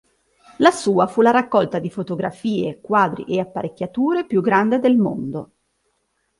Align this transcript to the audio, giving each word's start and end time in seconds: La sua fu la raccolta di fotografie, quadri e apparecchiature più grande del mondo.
La 0.57 0.71
sua 0.71 1.05
fu 1.05 1.21
la 1.21 1.29
raccolta 1.29 1.77
di 1.77 1.91
fotografie, 1.91 2.81
quadri 2.81 3.23
e 3.25 3.39
apparecchiature 3.39 4.25
più 4.25 4.41
grande 4.41 4.79
del 4.79 4.97
mondo. 4.97 5.51